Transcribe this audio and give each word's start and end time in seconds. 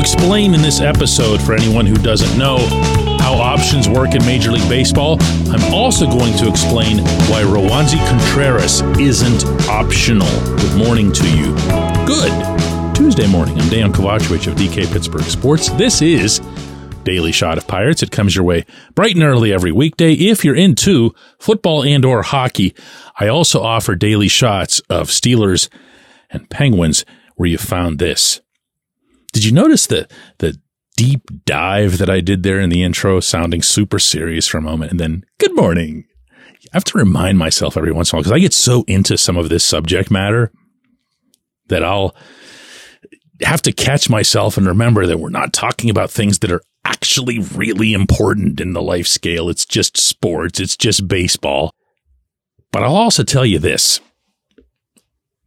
explain 0.00 0.54
in 0.54 0.62
this 0.62 0.80
episode, 0.80 1.40
for 1.42 1.54
anyone 1.54 1.86
who 1.86 1.94
doesn't 1.94 2.38
know, 2.38 2.56
how 3.20 3.34
options 3.34 3.88
work 3.88 4.14
in 4.14 4.24
Major 4.24 4.50
League 4.50 4.68
Baseball. 4.68 5.18
I'm 5.50 5.74
also 5.74 6.06
going 6.06 6.36
to 6.38 6.48
explain 6.48 6.98
why 7.28 7.42
Roansy 7.42 7.98
Contreras 8.08 8.80
isn't 8.98 9.44
optional. 9.68 10.26
Good 10.56 10.78
morning 10.78 11.12
to 11.12 11.36
you. 11.36 11.54
Good 12.06 12.32
Tuesday 12.96 13.26
morning. 13.26 13.60
I'm 13.60 13.68
Dejan 13.68 13.92
Kovacevic 13.92 14.46
of 14.46 14.54
DK 14.54 14.90
Pittsburgh 14.92 15.22
Sports. 15.22 15.68
This 15.70 16.02
is 16.02 16.40
Daily 17.04 17.32
Shot 17.32 17.58
of 17.58 17.66
Pirates. 17.66 18.02
It 18.02 18.10
comes 18.10 18.34
your 18.34 18.44
way 18.44 18.64
bright 18.94 19.14
and 19.14 19.24
early 19.24 19.52
every 19.52 19.72
weekday. 19.72 20.12
If 20.14 20.44
you're 20.44 20.56
into 20.56 21.14
football 21.38 21.82
and 21.84 22.04
or 22.04 22.22
hockey, 22.22 22.74
I 23.18 23.28
also 23.28 23.62
offer 23.62 23.94
daily 23.94 24.28
shots 24.28 24.80
of 24.90 25.08
Steelers 25.08 25.68
and 26.30 26.48
Penguins 26.48 27.04
where 27.36 27.48
you 27.48 27.58
found 27.58 27.98
this. 27.98 28.40
Did 29.32 29.44
you 29.44 29.52
notice 29.52 29.86
the 29.86 30.08
the 30.38 30.58
deep 31.00 31.30
dive 31.46 31.96
that 31.96 32.10
I 32.10 32.20
did 32.20 32.42
there 32.42 32.60
in 32.60 32.68
the 32.68 32.82
intro, 32.82 33.20
sounding 33.20 33.62
super 33.62 33.98
serious 33.98 34.46
for 34.46 34.58
a 34.58 34.62
moment, 34.62 34.90
and 34.90 35.00
then 35.00 35.24
good 35.38 35.56
morning. 35.56 36.04
I 36.44 36.76
have 36.76 36.84
to 36.84 36.98
remind 36.98 37.38
myself 37.38 37.74
every 37.74 37.90
once 37.90 38.12
in 38.12 38.16
a 38.16 38.18
while 38.18 38.22
because 38.22 38.32
I 38.32 38.38
get 38.38 38.52
so 38.52 38.84
into 38.86 39.16
some 39.16 39.38
of 39.38 39.48
this 39.48 39.64
subject 39.64 40.10
matter 40.10 40.52
that 41.68 41.82
I'll 41.82 42.14
have 43.40 43.62
to 43.62 43.72
catch 43.72 44.10
myself 44.10 44.58
and 44.58 44.66
remember 44.66 45.06
that 45.06 45.18
we're 45.18 45.30
not 45.30 45.54
talking 45.54 45.88
about 45.88 46.10
things 46.10 46.40
that 46.40 46.52
are 46.52 46.60
actually 46.84 47.38
really 47.38 47.94
important 47.94 48.60
in 48.60 48.74
the 48.74 48.82
life 48.82 49.06
scale. 49.06 49.48
It's 49.48 49.64
just 49.64 49.96
sports. 49.96 50.60
It's 50.60 50.76
just 50.76 51.08
baseball. 51.08 51.70
But 52.72 52.82
I'll 52.82 52.96
also 52.96 53.24
tell 53.24 53.46
you 53.46 53.58
this. 53.58 54.00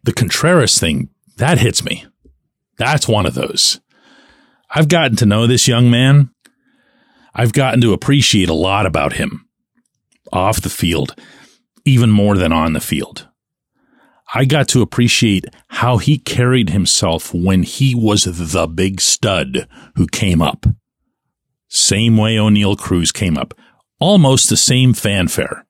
The 0.01 0.13
Contreras 0.13 0.79
thing, 0.79 1.09
that 1.37 1.59
hits 1.59 1.85
me. 1.85 2.05
That's 2.77 3.07
one 3.07 3.27
of 3.27 3.35
those. 3.35 3.79
I've 4.75 4.87
gotten 4.87 5.15
to 5.17 5.25
know 5.25 5.45
this 5.45 5.67
young 5.67 5.91
man. 5.91 6.31
I've 7.35 7.53
gotten 7.53 7.81
to 7.81 7.93
appreciate 7.93 8.49
a 8.49 8.53
lot 8.53 8.85
about 8.85 9.13
him 9.13 9.47
off 10.31 10.61
the 10.61 10.69
field, 10.69 11.15
even 11.85 12.09
more 12.09 12.37
than 12.37 12.51
on 12.51 12.73
the 12.73 12.79
field. 12.79 13.27
I 14.33 14.45
got 14.45 14.67
to 14.69 14.81
appreciate 14.81 15.45
how 15.67 15.97
he 15.97 16.17
carried 16.17 16.71
himself 16.71 17.33
when 17.33 17.61
he 17.61 17.93
was 17.93 18.23
the 18.23 18.67
big 18.67 18.99
stud 18.99 19.67
who 19.95 20.07
came 20.07 20.41
up. 20.41 20.65
Same 21.67 22.17
way 22.17 22.37
Oneil 22.37 22.77
Cruz 22.77 23.11
came 23.11 23.37
up. 23.37 23.53
Almost 23.99 24.49
the 24.49 24.57
same 24.57 24.93
fanfare. 24.93 25.67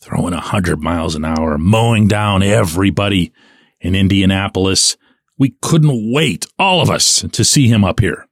Throwing 0.00 0.34
a 0.34 0.40
hundred 0.40 0.82
miles 0.82 1.14
an 1.14 1.24
hour, 1.24 1.58
mowing 1.58 2.08
down 2.08 2.42
everybody 2.42 3.32
in 3.80 3.94
Indianapolis, 3.94 4.96
we 5.38 5.56
couldn't 5.62 6.12
wait, 6.12 6.46
all 6.58 6.80
of 6.80 6.90
us, 6.90 7.24
to 7.32 7.44
see 7.44 7.68
him 7.68 7.84
up 7.84 8.00
here. 8.00 8.26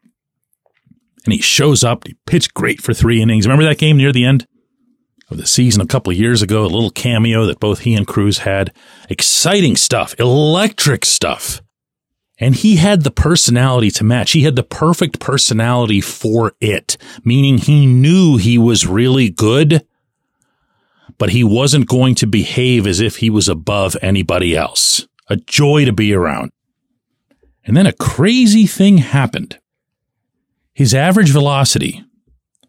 And 1.24 1.32
he 1.32 1.40
shows 1.40 1.84
up. 1.84 2.06
He 2.06 2.16
pitched 2.26 2.54
great 2.54 2.80
for 2.80 2.94
three 2.94 3.22
innings. 3.22 3.46
Remember 3.46 3.64
that 3.64 3.78
game 3.78 3.96
near 3.96 4.12
the 4.12 4.24
end 4.24 4.46
of 5.30 5.36
the 5.36 5.46
season 5.46 5.80
a 5.80 5.86
couple 5.86 6.12
of 6.12 6.18
years 6.18 6.42
ago? 6.42 6.62
A 6.62 6.66
little 6.66 6.90
cameo 6.90 7.46
that 7.46 7.60
both 7.60 7.80
he 7.80 7.94
and 7.94 8.06
Cruz 8.06 8.38
had. 8.38 8.72
Exciting 9.08 9.76
stuff, 9.76 10.14
electric 10.18 11.04
stuff. 11.04 11.62
And 12.38 12.56
he 12.56 12.76
had 12.76 13.02
the 13.02 13.10
personality 13.12 13.90
to 13.92 14.04
match. 14.04 14.32
He 14.32 14.42
had 14.42 14.56
the 14.56 14.64
perfect 14.64 15.20
personality 15.20 16.00
for 16.00 16.54
it, 16.60 16.96
meaning 17.24 17.58
he 17.58 17.86
knew 17.86 18.36
he 18.36 18.58
was 18.58 18.84
really 18.84 19.30
good, 19.30 19.86
but 21.18 21.30
he 21.30 21.44
wasn't 21.44 21.86
going 21.86 22.16
to 22.16 22.26
behave 22.26 22.84
as 22.84 23.00
if 23.00 23.18
he 23.18 23.30
was 23.30 23.48
above 23.48 23.96
anybody 24.02 24.56
else. 24.56 25.06
A 25.28 25.36
joy 25.36 25.84
to 25.84 25.92
be 25.92 26.12
around. 26.12 26.50
And 27.64 27.76
then 27.76 27.86
a 27.86 27.92
crazy 27.92 28.66
thing 28.66 28.98
happened. 28.98 29.58
His 30.72 30.94
average 30.94 31.30
velocity 31.30 32.04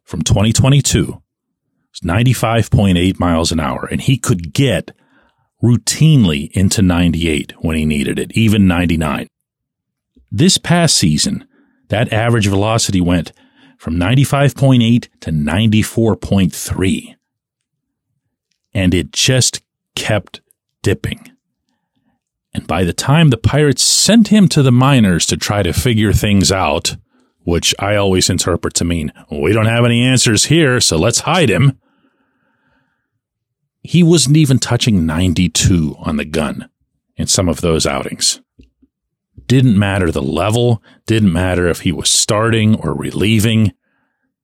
from 0.03 0.21
2022 0.21 1.05
was 1.05 1.99
95.8 2.03 3.19
miles 3.19 3.51
an 3.51 3.59
hour, 3.59 3.87
and 3.89 4.01
he 4.01 4.17
could 4.17 4.53
get 4.53 4.91
routinely 5.63 6.51
into 6.51 6.81
98 6.81 7.53
when 7.61 7.77
he 7.77 7.85
needed 7.85 8.19
it, 8.19 8.31
even 8.37 8.67
99. 8.67 9.27
This 10.29 10.57
past 10.57 10.97
season, 10.97 11.47
that 11.89 12.11
average 12.11 12.47
velocity 12.47 12.99
went 12.99 13.31
from 13.77 13.95
95.8 13.95 15.07
to 15.21 15.31
94.3. 15.31 17.15
And 18.73 18.93
it 18.93 19.11
just 19.11 19.61
kept 19.95 20.41
dipping. 20.81 21.32
And 22.53 22.67
by 22.67 22.83
the 22.83 22.93
time 22.93 23.29
the 23.29 23.37
Pirates 23.37 23.81
sent 23.81 24.27
him 24.27 24.47
to 24.49 24.61
the 24.61 24.71
minors 24.71 25.25
to 25.27 25.37
try 25.37 25.63
to 25.63 25.73
figure 25.73 26.13
things 26.13 26.51
out, 26.51 26.95
which 27.43 27.73
I 27.79 27.95
always 27.95 28.29
interpret 28.29 28.73
to 28.75 28.85
mean, 28.85 29.11
we 29.31 29.53
don't 29.53 29.65
have 29.65 29.85
any 29.85 30.03
answers 30.03 30.45
here, 30.45 30.79
so 30.79 30.97
let's 30.97 31.21
hide 31.21 31.49
him. 31.49 31.79
He 33.81 34.03
wasn't 34.03 34.37
even 34.37 34.59
touching 34.59 35.05
92 35.05 35.95
on 35.99 36.17
the 36.17 36.25
gun 36.25 36.69
in 37.17 37.27
some 37.27 37.49
of 37.49 37.61
those 37.61 37.85
outings. 37.85 38.41
Didn't 39.45 39.77
matter 39.77 40.09
the 40.09 40.21
level, 40.21 40.81
didn't 41.05 41.33
matter 41.33 41.67
if 41.67 41.81
he 41.81 41.91
was 41.91 42.09
starting 42.09 42.75
or 42.75 42.93
relieving. 42.93 43.73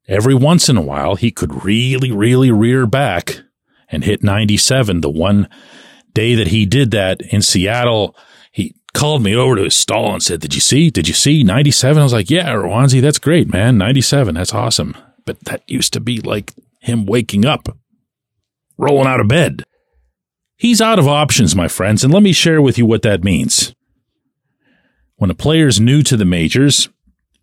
Every 0.07 0.35
once 0.35 0.67
in 0.67 0.75
a 0.75 0.81
while, 0.81 1.15
he 1.15 1.31
could 1.31 1.63
really, 1.63 2.11
really 2.11 2.51
rear 2.51 2.85
back 2.85 3.41
and 3.89 4.03
hit 4.03 4.23
97 4.23 5.01
the 5.01 5.09
one 5.09 5.47
day 6.13 6.35
that 6.35 6.47
he 6.47 6.65
did 6.65 6.91
that 6.91 7.21
in 7.21 7.41
Seattle, 7.41 8.15
he 8.51 8.75
called 8.93 9.23
me 9.23 9.35
over 9.35 9.55
to 9.55 9.63
his 9.63 9.75
stall 9.75 10.13
and 10.13 10.23
said, 10.23 10.39
Did 10.39 10.55
you 10.55 10.61
see? 10.61 10.89
Did 10.89 11.07
you 11.07 11.13
see 11.13 11.43
97? 11.43 11.99
I 11.99 12.03
was 12.03 12.13
like, 12.13 12.29
Yeah, 12.29 12.49
Roansy, 12.53 13.01
that's 13.01 13.19
great, 13.19 13.51
man. 13.51 13.77
97, 13.77 14.35
that's 14.35 14.53
awesome. 14.53 14.95
But 15.25 15.39
that 15.45 15.63
used 15.67 15.93
to 15.93 15.99
be 15.99 16.19
like 16.21 16.53
him 16.79 17.05
waking 17.05 17.45
up, 17.45 17.77
rolling 18.77 19.07
out 19.07 19.19
of 19.19 19.27
bed. 19.27 19.63
He's 20.57 20.81
out 20.81 20.99
of 20.99 21.07
options, 21.07 21.55
my 21.55 21.67
friends, 21.67 22.03
and 22.03 22.13
let 22.13 22.23
me 22.23 22.33
share 22.33 22.61
with 22.61 22.77
you 22.77 22.85
what 22.85 23.01
that 23.03 23.23
means. 23.23 23.73
When 25.15 25.29
a 25.29 25.35
player's 25.35 25.79
new 25.79 26.01
to 26.03 26.17
the 26.17 26.25
majors, 26.25 26.89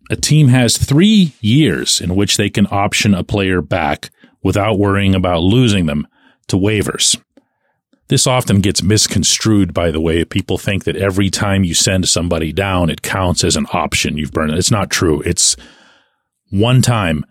a 0.09 0.15
team 0.15 0.49
has 0.49 0.77
three 0.77 1.33
years 1.41 1.99
in 1.99 2.15
which 2.15 2.37
they 2.37 2.49
can 2.49 2.67
option 2.71 3.13
a 3.13 3.23
player 3.23 3.61
back 3.61 4.09
without 4.43 4.79
worrying 4.79 5.15
about 5.15 5.41
losing 5.41 5.85
them 5.85 6.07
to 6.47 6.57
waivers. 6.57 7.19
This 8.09 8.25
often 8.25 8.61
gets 8.61 8.81
misconstrued, 8.81 9.73
by 9.73 9.91
the 9.91 9.99
way. 9.99 10.23
People 10.23 10.57
think 10.57 10.85
that 10.85 10.95
every 10.95 11.29
time 11.29 11.63
you 11.63 11.73
send 11.73 12.07
somebody 12.07 12.53
down, 12.53 12.89
it 12.89 13.01
counts 13.01 13.43
as 13.43 13.55
an 13.57 13.65
option 13.73 14.17
you've 14.17 14.31
burned. 14.31 14.53
It's 14.53 14.71
not 14.71 14.89
true. 14.89 15.21
It's 15.21 15.57
one 16.49 16.81
time 16.81 17.25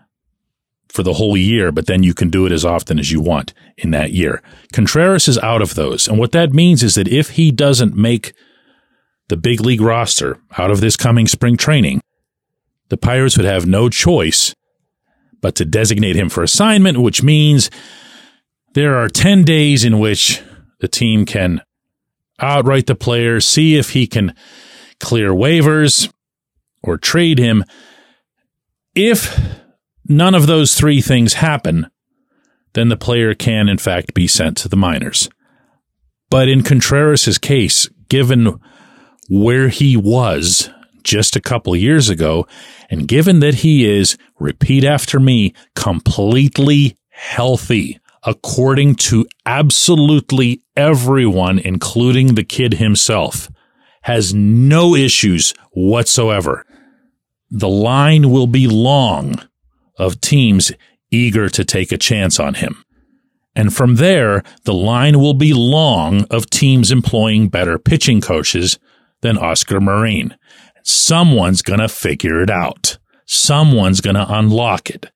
for 0.87 1.01
the 1.01 1.13
whole 1.13 1.35
year, 1.35 1.71
but 1.71 1.87
then 1.87 2.03
you 2.03 2.13
can 2.13 2.29
do 2.29 2.45
it 2.45 2.51
as 2.51 2.63
often 2.63 2.99
as 2.99 3.11
you 3.11 3.19
want 3.19 3.53
in 3.77 3.91
that 3.91 4.11
year. 4.11 4.41
Contreras 4.71 5.27
is 5.27 5.37
out 5.39 5.61
of 5.61 5.75
those. 5.75 6.07
And 6.07 6.19
what 6.19 6.31
that 6.31 6.53
means 6.53 6.83
is 6.83 6.95
that 6.95 7.07
if 7.07 7.31
he 7.31 7.51
doesn't 7.51 7.95
make 7.95 8.33
the 9.29 9.37
big 9.37 9.59
league 9.61 9.81
roster 9.81 10.39
out 10.57 10.71
of 10.71 10.79
this 10.79 10.95
coming 10.95 11.27
spring 11.27 11.57
training, 11.57 12.01
the 12.89 12.97
Pirates 12.97 13.35
would 13.35 13.45
have 13.45 13.65
no 13.65 13.89
choice 13.89 14.53
but 15.41 15.55
to 15.55 15.65
designate 15.65 16.15
him 16.15 16.29
for 16.29 16.43
assignment, 16.43 16.99
which 16.99 17.21
means 17.21 17.69
there 18.73 18.95
are 18.95 19.09
10 19.09 19.43
days 19.43 19.83
in 19.83 19.99
which 19.99 20.41
the 20.79 20.87
team 20.87 21.25
can 21.25 21.61
outright 22.39 22.87
the 22.87 22.95
player, 22.95 23.39
see 23.39 23.77
if 23.77 23.91
he 23.91 24.07
can 24.07 24.35
clear 24.99 25.31
waivers 25.31 26.11
or 26.83 26.97
trade 26.97 27.39
him. 27.39 27.63
If 28.95 29.39
none 30.07 30.35
of 30.35 30.47
those 30.47 30.75
three 30.75 31.01
things 31.01 31.35
happen, 31.35 31.87
then 32.73 32.89
the 32.89 32.97
player 32.97 33.33
can, 33.33 33.69
in 33.69 33.77
fact, 33.77 34.13
be 34.13 34.27
sent 34.27 34.57
to 34.57 34.69
the 34.69 34.77
minors. 34.77 35.29
But 36.29 36.49
in 36.49 36.63
Contreras' 36.63 37.37
case, 37.37 37.89
given 38.09 38.59
where 39.29 39.69
he 39.69 39.97
was 39.97 40.69
just 41.03 41.35
a 41.35 41.41
couple 41.41 41.75
years 41.75 42.09
ago, 42.09 42.45
and 42.89 43.07
given 43.07 43.39
that 43.39 43.55
he 43.55 43.89
is, 43.89 44.17
repeat 44.39 44.83
after 44.83 45.19
me, 45.19 45.53
completely 45.75 46.97
healthy, 47.09 47.99
according 48.23 48.95
to 48.95 49.25
absolutely 49.45 50.61
everyone, 50.75 51.59
including 51.59 52.35
the 52.35 52.43
kid 52.43 52.75
himself, 52.75 53.49
has 54.03 54.33
no 54.33 54.95
issues 54.95 55.53
whatsoever. 55.71 56.65
The 57.49 57.69
line 57.69 58.29
will 58.29 58.47
be 58.47 58.67
long 58.67 59.35
of 59.97 60.21
teams 60.21 60.71
eager 61.11 61.49
to 61.49 61.63
take 61.63 61.91
a 61.91 61.97
chance 61.97 62.39
on 62.39 62.55
him. 62.55 62.83
And 63.55 63.73
from 63.73 63.95
there, 63.95 64.43
the 64.65 64.73
line 64.73 65.19
will 65.19 65.33
be 65.33 65.53
long 65.53 66.25
of 66.25 66.49
teams 66.49 66.91
employing 66.91 67.49
better 67.49 67.79
pitching 67.79 68.21
coaches 68.21 68.77
than 69.21 69.37
Oscar 69.37 69.79
Marin. 69.81 70.35
Someone's 70.83 71.61
going 71.61 71.79
to 71.79 71.89
figure 71.89 72.41
it 72.41 72.51
out. 72.51 72.97
Someone's 73.25 73.99
going 73.99 74.15
to 74.15 74.25
unlock 74.29 74.89
it. 74.89 75.11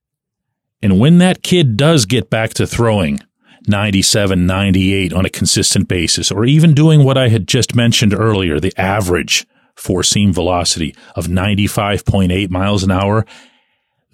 And 0.82 1.00
when 1.00 1.20
that 1.20 1.44
kid 1.44 1.78
does 1.78 2.06
get 2.06 2.30
back 2.30 2.54
to 2.56 2.66
throwing 2.66 3.20
97, 3.68 4.46
98 4.46 5.14
on 5.14 5.26
a 5.26 5.30
consistent 5.30 5.88
basis, 5.88 6.32
or 6.32 6.46
even 6.46 6.74
doing 6.74 7.04
what 7.04 7.18
I 7.18 7.30
had 7.30 7.48
just 7.48 7.76
mentioned 7.76 8.14
earlier, 8.14 8.60
the 8.60 8.74
average 8.78 9.46
four 9.76 10.04
seam 10.04 10.34
velocity 10.34 10.96
of 11.16 11.28
95.8 11.28 12.50
miles 12.50 12.84
an 12.84 12.92
hour. 12.92 13.26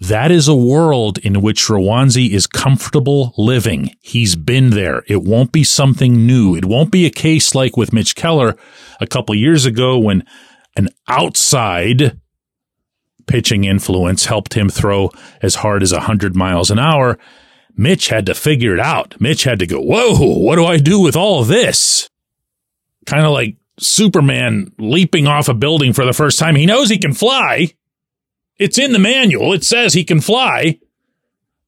That 0.00 0.30
is 0.30 0.46
a 0.46 0.54
world 0.54 1.18
in 1.18 1.42
which 1.42 1.66
Roansy 1.66 2.30
is 2.30 2.46
comfortable 2.46 3.34
living. 3.36 3.90
He's 4.00 4.36
been 4.36 4.70
there. 4.70 5.02
It 5.08 5.22
won't 5.24 5.50
be 5.50 5.64
something 5.64 6.24
new. 6.24 6.54
It 6.54 6.64
won't 6.64 6.92
be 6.92 7.04
a 7.04 7.10
case 7.10 7.54
like 7.54 7.76
with 7.76 7.92
Mitch 7.92 8.14
Keller 8.14 8.56
a 9.00 9.06
couple 9.06 9.34
years 9.34 9.66
ago 9.66 9.98
when 9.98 10.24
an 10.76 10.88
outside 11.08 12.20
pitching 13.28 13.64
influence 13.64 14.24
helped 14.24 14.54
him 14.54 14.68
throw 14.68 15.10
as 15.40 15.56
hard 15.56 15.82
as 15.82 15.92
100 15.92 16.34
miles 16.34 16.70
an 16.70 16.78
hour. 16.78 17.18
Mitch 17.76 18.08
had 18.08 18.26
to 18.26 18.34
figure 18.34 18.74
it 18.74 18.80
out. 18.80 19.20
Mitch 19.20 19.44
had 19.44 19.60
to 19.60 19.66
go, 19.66 19.80
whoa, 19.80 20.16
what 20.16 20.56
do 20.56 20.64
I 20.64 20.78
do 20.78 21.00
with 21.00 21.14
all 21.14 21.44
this? 21.44 22.10
Kind 23.06 23.24
of 23.24 23.32
like 23.32 23.56
Superman 23.78 24.72
leaping 24.78 25.28
off 25.28 25.48
a 25.48 25.54
building 25.54 25.92
for 25.92 26.04
the 26.04 26.12
first 26.12 26.38
time. 26.38 26.56
He 26.56 26.66
knows 26.66 26.88
he 26.88 26.98
can 26.98 27.14
fly. 27.14 27.72
It's 28.58 28.78
in 28.78 28.92
the 28.92 28.98
manual. 28.98 29.52
It 29.52 29.62
says 29.62 29.94
he 29.94 30.02
can 30.02 30.20
fly, 30.20 30.80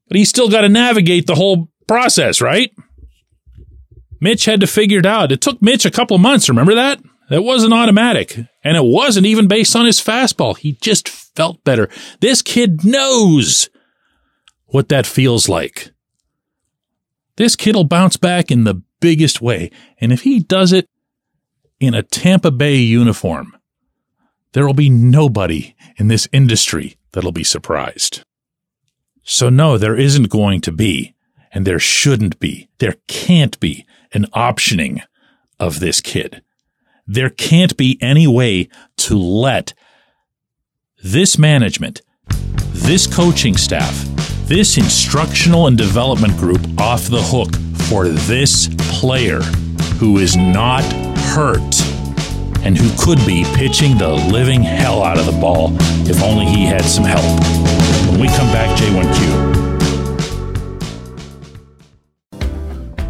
but 0.08 0.16
he's 0.16 0.28
still 0.28 0.50
got 0.50 0.62
to 0.62 0.68
navigate 0.68 1.28
the 1.28 1.36
whole 1.36 1.68
process, 1.86 2.40
right? 2.40 2.72
Mitch 4.20 4.44
had 4.44 4.60
to 4.60 4.66
figure 4.66 4.98
it 4.98 5.06
out. 5.06 5.30
It 5.30 5.40
took 5.40 5.62
Mitch 5.62 5.84
a 5.84 5.90
couple 5.90 6.18
months. 6.18 6.48
Remember 6.48 6.74
that? 6.74 7.00
That 7.30 7.42
wasn't 7.42 7.72
automatic. 7.72 8.36
And 8.62 8.76
it 8.76 8.84
wasn't 8.84 9.24
even 9.24 9.46
based 9.46 9.74
on 9.74 9.86
his 9.86 10.00
fastball. 10.00 10.58
He 10.58 10.72
just 10.72 11.08
felt 11.08 11.64
better. 11.64 11.88
This 12.20 12.42
kid 12.42 12.84
knows 12.84 13.70
what 14.66 14.88
that 14.88 15.06
feels 15.06 15.48
like. 15.48 15.92
This 17.36 17.56
kid 17.56 17.76
will 17.76 17.84
bounce 17.84 18.16
back 18.16 18.50
in 18.50 18.64
the 18.64 18.82
biggest 19.00 19.40
way. 19.40 19.70
And 20.00 20.12
if 20.12 20.22
he 20.22 20.40
does 20.40 20.72
it 20.72 20.86
in 21.78 21.94
a 21.94 22.02
Tampa 22.02 22.50
Bay 22.50 22.76
uniform, 22.76 23.56
there 24.52 24.66
will 24.66 24.74
be 24.74 24.90
nobody 24.90 25.76
in 25.96 26.08
this 26.08 26.28
industry 26.32 26.96
that'll 27.12 27.32
be 27.32 27.44
surprised. 27.44 28.24
So 29.22 29.48
no, 29.48 29.78
there 29.78 29.96
isn't 29.96 30.30
going 30.30 30.60
to 30.62 30.72
be, 30.72 31.14
and 31.52 31.64
there 31.64 31.78
shouldn't 31.78 32.40
be, 32.40 32.68
there 32.78 32.96
can't 33.06 33.58
be 33.60 33.86
an 34.12 34.26
optioning 34.34 35.02
of 35.60 35.78
this 35.78 36.00
kid. 36.00 36.42
There 37.12 37.28
can't 37.28 37.76
be 37.76 37.98
any 38.00 38.28
way 38.28 38.68
to 38.98 39.18
let 39.18 39.74
this 41.02 41.38
management, 41.38 42.02
this 42.70 43.08
coaching 43.08 43.56
staff, 43.56 44.04
this 44.46 44.78
instructional 44.78 45.66
and 45.66 45.76
development 45.76 46.36
group 46.36 46.60
off 46.80 47.08
the 47.08 47.20
hook 47.20 47.52
for 47.88 48.06
this 48.06 48.68
player 49.00 49.40
who 49.98 50.18
is 50.18 50.36
not 50.36 50.84
hurt 51.34 51.82
and 52.64 52.78
who 52.78 52.88
could 53.04 53.18
be 53.26 53.42
pitching 53.56 53.98
the 53.98 54.06
living 54.06 54.62
hell 54.62 55.02
out 55.02 55.18
of 55.18 55.26
the 55.26 55.32
ball 55.32 55.76
if 56.08 56.22
only 56.22 56.46
he 56.46 56.64
had 56.64 56.84
some 56.84 57.02
help. 57.02 57.24
When 58.08 58.20
we 58.20 58.28
come 58.28 58.46
back, 58.52 58.78
J1Q. 58.78 59.59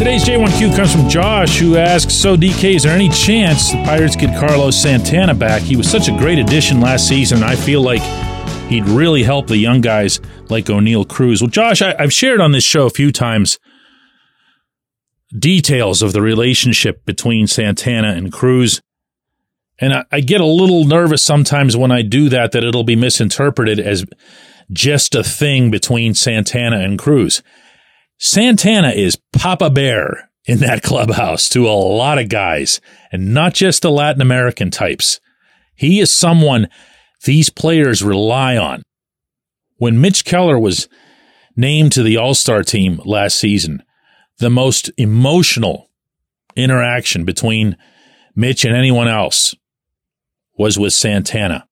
Today's 0.00 0.24
J1Q 0.24 0.74
comes 0.74 0.94
from 0.94 1.10
Josh, 1.10 1.58
who 1.58 1.76
asks 1.76 2.14
So, 2.14 2.34
DK, 2.34 2.76
is 2.76 2.84
there 2.84 2.94
any 2.94 3.10
chance 3.10 3.70
the 3.70 3.84
Pirates 3.84 4.16
get 4.16 4.34
Carlos 4.40 4.80
Santana 4.80 5.34
back? 5.34 5.60
He 5.60 5.76
was 5.76 5.90
such 5.90 6.08
a 6.08 6.12
great 6.12 6.38
addition 6.38 6.80
last 6.80 7.06
season. 7.06 7.42
and 7.42 7.46
I 7.46 7.54
feel 7.54 7.82
like 7.82 8.00
he'd 8.70 8.86
really 8.86 9.22
help 9.24 9.46
the 9.46 9.58
young 9.58 9.82
guys 9.82 10.18
like 10.48 10.64
Oneil 10.64 11.06
Cruz. 11.06 11.42
Well, 11.42 11.50
Josh, 11.50 11.82
I, 11.82 12.00
have 12.00 12.14
shared 12.14 12.40
on 12.40 12.52
this 12.52 12.64
show 12.64 12.86
a 12.86 12.90
few 12.90 13.12
times 13.12 13.58
details 15.38 16.00
of 16.00 16.14
the 16.14 16.22
relationship 16.22 17.04
between 17.04 17.46
Santana 17.46 18.12
and 18.14 18.32
Cruz. 18.32 18.80
And 19.78 19.92
I, 19.92 20.04
I 20.10 20.20
get 20.20 20.40
a 20.40 20.46
little 20.46 20.86
nervous 20.86 21.22
sometimes 21.22 21.76
when 21.76 21.92
I 21.92 22.00
do 22.00 22.30
that, 22.30 22.52
that 22.52 22.64
it'll 22.64 22.84
be 22.84 22.96
misinterpreted 22.96 23.78
as 23.78 24.06
just 24.72 25.14
a 25.14 25.22
thing 25.22 25.70
between 25.70 26.14
Santana 26.14 26.78
and 26.78 26.98
Cruz. 26.98 27.42
Santana 28.22 28.90
is 28.90 29.18
Papa 29.32 29.70
Bear 29.70 30.30
in 30.44 30.58
that 30.58 30.82
clubhouse 30.84 31.48
to 31.48 31.66
a 31.66 31.72
lot 31.72 32.18
of 32.18 32.28
guys 32.28 32.78
and 33.10 33.32
not 33.32 33.54
just 33.54 33.80
the 33.80 33.90
Latin 33.90 34.20
American 34.20 34.70
types. 34.70 35.20
He 35.74 36.00
is 36.00 36.12
someone 36.12 36.68
these 37.24 37.48
players 37.48 38.02
rely 38.02 38.58
on. 38.58 38.82
When 39.78 40.02
Mitch 40.02 40.26
Keller 40.26 40.58
was 40.58 40.86
named 41.56 41.92
to 41.92 42.02
the 42.02 42.18
All 42.18 42.34
Star 42.34 42.62
team 42.62 43.00
last 43.06 43.38
season, 43.38 43.82
the 44.38 44.50
most 44.50 44.90
emotional 44.98 45.88
interaction 46.54 47.24
between 47.24 47.74
Mitch 48.36 48.66
and 48.66 48.76
anyone 48.76 49.08
else 49.08 49.54
was 50.58 50.78
with 50.78 50.92
Santana. 50.92 51.66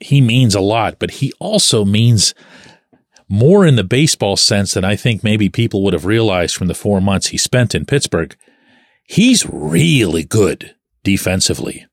He 0.00 0.20
means 0.20 0.56
a 0.56 0.60
lot, 0.60 0.98
but 0.98 1.12
he 1.12 1.32
also 1.38 1.84
means 1.84 2.34
more 3.28 3.66
in 3.66 3.76
the 3.76 3.84
baseball 3.84 4.36
sense 4.36 4.74
than 4.74 4.84
I 4.84 4.96
think 4.96 5.24
maybe 5.24 5.48
people 5.48 5.82
would 5.82 5.92
have 5.92 6.06
realized 6.06 6.54
from 6.54 6.68
the 6.68 6.74
four 6.74 7.00
months 7.00 7.28
he 7.28 7.38
spent 7.38 7.74
in 7.74 7.84
Pittsburgh. 7.84 8.36
He's 9.04 9.46
really 9.48 10.24
good 10.24 10.74
defensively. 11.02 11.86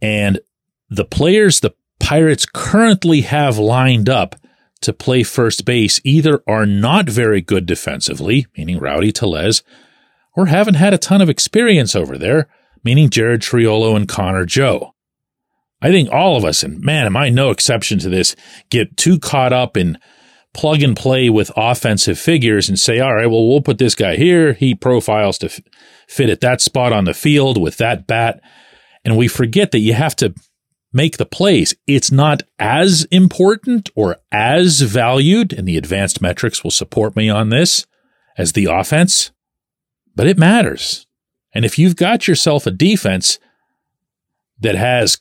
And 0.00 0.40
the 0.88 1.04
players 1.04 1.60
the 1.60 1.74
Pirates 2.00 2.46
currently 2.46 3.20
have 3.22 3.58
lined 3.58 4.08
up 4.08 4.36
to 4.80 4.92
play 4.92 5.22
first 5.22 5.64
base 5.64 6.00
either 6.04 6.42
are 6.46 6.66
not 6.66 7.08
very 7.08 7.40
good 7.40 7.66
defensively, 7.66 8.46
meaning 8.56 8.78
Rowdy 8.78 9.12
Tellez, 9.12 9.62
or 10.36 10.46
haven't 10.46 10.74
had 10.74 10.92
a 10.92 10.98
ton 10.98 11.20
of 11.20 11.30
experience 11.30 11.94
over 11.94 12.18
there, 12.18 12.48
meaning 12.82 13.08
Jared 13.08 13.42
Triolo 13.42 13.94
and 13.94 14.08
Connor 14.08 14.44
Joe. 14.44 14.94
I 15.80 15.90
think 15.90 16.10
all 16.10 16.36
of 16.36 16.44
us, 16.44 16.62
and 16.62 16.80
man, 16.80 17.06
am 17.06 17.16
I 17.16 17.28
no 17.28 17.50
exception 17.50 17.98
to 18.00 18.08
this, 18.08 18.34
get 18.70 18.96
too 18.96 19.18
caught 19.18 19.52
up 19.52 19.76
in 19.76 19.98
plug 20.54 20.82
and 20.82 20.96
play 20.96 21.30
with 21.30 21.50
offensive 21.56 22.18
figures 22.18 22.68
and 22.68 22.78
say, 22.78 23.00
all 23.00 23.14
right, 23.14 23.26
well, 23.26 23.48
we'll 23.48 23.62
put 23.62 23.78
this 23.78 23.94
guy 23.94 24.16
here. 24.16 24.52
He 24.52 24.74
profiles 24.74 25.38
to 25.38 25.46
f- 25.46 25.60
fit 26.08 26.28
at 26.28 26.40
that 26.42 26.60
spot 26.60 26.92
on 26.92 27.04
the 27.04 27.14
field 27.14 27.60
with 27.60 27.78
that 27.78 28.06
bat. 28.06 28.40
And 29.04 29.16
we 29.16 29.28
forget 29.28 29.70
that 29.72 29.78
you 29.78 29.94
have 29.94 30.14
to 30.16 30.34
make 30.92 31.16
the 31.16 31.26
plays. 31.26 31.74
It's 31.86 32.12
not 32.12 32.42
as 32.58 33.04
important 33.10 33.88
or 33.94 34.18
as 34.30 34.82
valued, 34.82 35.52
and 35.52 35.66
the 35.66 35.78
advanced 35.78 36.20
metrics 36.20 36.62
will 36.62 36.70
support 36.70 37.16
me 37.16 37.30
on 37.30 37.48
this, 37.48 37.86
as 38.36 38.52
the 38.52 38.66
offense, 38.66 39.30
but 40.14 40.26
it 40.26 40.38
matters. 40.38 41.06
And 41.54 41.64
if 41.64 41.78
you've 41.78 41.96
got 41.96 42.28
yourself 42.28 42.66
a 42.66 42.70
defense 42.70 43.38
that 44.60 44.74
has 44.74 45.18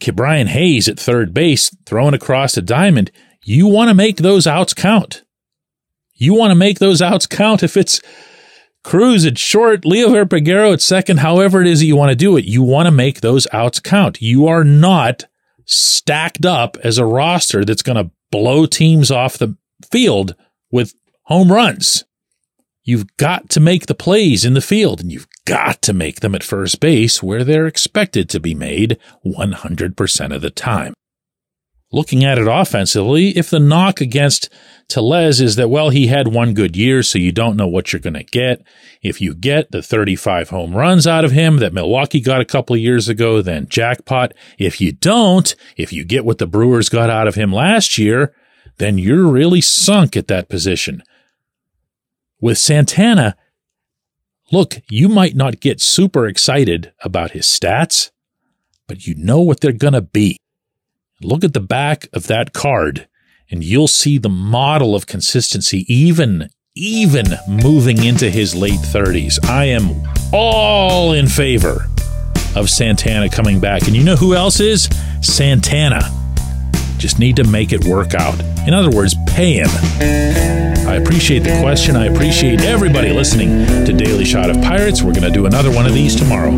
Ke'Bryan 0.00 0.46
Hayes 0.46 0.88
at 0.88 0.98
third 0.98 1.34
base 1.34 1.74
throwing 1.84 2.14
across 2.14 2.56
a 2.56 2.62
diamond, 2.62 3.10
you 3.48 3.66
want 3.66 3.88
to 3.88 3.94
make 3.94 4.18
those 4.18 4.46
outs 4.46 4.74
count. 4.74 5.24
You 6.12 6.34
want 6.34 6.50
to 6.50 6.54
make 6.54 6.80
those 6.80 7.00
outs 7.00 7.26
count 7.26 7.62
if 7.62 7.76
it's 7.76 8.02
Cruz 8.84 9.24
at 9.24 9.38
short, 9.38 9.86
Leo 9.86 10.24
Peguero 10.26 10.72
at 10.72 10.82
second, 10.82 11.20
however 11.20 11.62
it 11.62 11.66
is 11.66 11.80
that 11.80 11.86
you 11.86 11.96
want 11.96 12.10
to 12.10 12.16
do 12.16 12.36
it. 12.36 12.44
You 12.44 12.62
want 12.62 12.86
to 12.86 12.90
make 12.90 13.20
those 13.20 13.46
outs 13.52 13.80
count. 13.80 14.20
You 14.20 14.46
are 14.48 14.64
not 14.64 15.24
stacked 15.64 16.44
up 16.44 16.76
as 16.84 16.98
a 16.98 17.06
roster 17.06 17.64
that's 17.64 17.82
going 17.82 17.96
to 17.96 18.10
blow 18.30 18.66
teams 18.66 19.10
off 19.10 19.38
the 19.38 19.56
field 19.90 20.34
with 20.70 20.94
home 21.22 21.50
runs. 21.50 22.04
You've 22.82 23.16
got 23.16 23.48
to 23.50 23.60
make 23.60 23.86
the 23.86 23.94
plays 23.94 24.44
in 24.44 24.54
the 24.54 24.60
field 24.60 25.00
and 25.00 25.10
you've 25.10 25.28
got 25.46 25.80
to 25.82 25.92
make 25.94 26.20
them 26.20 26.34
at 26.34 26.42
first 26.42 26.80
base 26.80 27.22
where 27.22 27.44
they're 27.44 27.66
expected 27.66 28.28
to 28.30 28.40
be 28.40 28.54
made 28.54 28.98
100% 29.24 30.34
of 30.34 30.42
the 30.42 30.50
time. 30.50 30.94
Looking 31.90 32.22
at 32.22 32.36
it 32.36 32.46
offensively, 32.46 33.30
if 33.30 33.48
the 33.48 33.58
knock 33.58 34.02
against 34.02 34.50
Tellez 34.88 35.40
is 35.40 35.56
that, 35.56 35.70
well, 35.70 35.88
he 35.88 36.08
had 36.08 36.28
one 36.28 36.52
good 36.52 36.76
year, 36.76 37.02
so 37.02 37.18
you 37.18 37.32
don't 37.32 37.56
know 37.56 37.66
what 37.66 37.92
you're 37.92 38.00
going 38.00 38.12
to 38.12 38.24
get. 38.24 38.62
If 39.00 39.22
you 39.22 39.34
get 39.34 39.70
the 39.70 39.82
35 39.82 40.50
home 40.50 40.76
runs 40.76 41.06
out 41.06 41.24
of 41.24 41.30
him 41.30 41.56
that 41.58 41.72
Milwaukee 41.72 42.20
got 42.20 42.42
a 42.42 42.46
couple 42.46 42.74
of 42.74 42.82
years 42.82 43.08
ago, 43.08 43.40
then 43.40 43.68
jackpot. 43.68 44.34
If 44.58 44.82
you 44.82 44.92
don't, 44.92 45.54
if 45.78 45.90
you 45.90 46.04
get 46.04 46.26
what 46.26 46.36
the 46.36 46.46
Brewers 46.46 46.90
got 46.90 47.08
out 47.08 47.26
of 47.26 47.36
him 47.36 47.52
last 47.54 47.96
year, 47.96 48.34
then 48.76 48.98
you're 48.98 49.26
really 49.26 49.62
sunk 49.62 50.14
at 50.14 50.28
that 50.28 50.50
position. 50.50 51.02
With 52.38 52.58
Santana, 52.58 53.34
look, 54.52 54.76
you 54.90 55.08
might 55.08 55.34
not 55.34 55.60
get 55.60 55.80
super 55.80 56.26
excited 56.26 56.92
about 57.02 57.30
his 57.30 57.46
stats, 57.46 58.10
but 58.86 59.06
you 59.06 59.14
know 59.14 59.40
what 59.40 59.60
they're 59.60 59.72
going 59.72 59.94
to 59.94 60.02
be. 60.02 60.36
Look 61.20 61.42
at 61.42 61.52
the 61.52 61.60
back 61.60 62.08
of 62.12 62.28
that 62.28 62.52
card 62.52 63.08
and 63.50 63.64
you'll 63.64 63.88
see 63.88 64.18
the 64.18 64.28
model 64.28 64.94
of 64.94 65.06
consistency 65.06 65.84
even 65.92 66.48
even 66.76 67.24
moving 67.48 68.04
into 68.04 68.30
his 68.30 68.54
late 68.54 68.78
30s. 68.78 69.44
I 69.48 69.64
am 69.64 70.00
all 70.32 71.12
in 71.12 71.26
favor 71.26 71.88
of 72.54 72.70
Santana 72.70 73.28
coming 73.28 73.58
back. 73.58 73.88
And 73.88 73.96
you 73.96 74.04
know 74.04 74.14
who 74.14 74.36
else 74.36 74.60
is? 74.60 74.88
Santana. 75.20 76.02
Just 76.98 77.18
need 77.18 77.34
to 77.36 77.44
make 77.44 77.72
it 77.72 77.84
work 77.84 78.14
out. 78.14 78.38
In 78.68 78.74
other 78.74 78.90
words, 78.90 79.16
pay 79.26 79.54
him. 79.54 79.68
I 80.88 80.94
appreciate 80.94 81.40
the 81.40 81.58
question. 81.60 81.96
I 81.96 82.06
appreciate 82.06 82.60
everybody 82.60 83.10
listening 83.10 83.66
to 83.84 83.92
Daily 83.92 84.24
Shot 84.24 84.48
of 84.48 84.56
Pirates. 84.62 85.02
We're 85.02 85.14
going 85.14 85.24
to 85.24 85.32
do 85.32 85.46
another 85.46 85.72
one 85.72 85.86
of 85.86 85.94
these 85.94 86.14
tomorrow. 86.14 86.56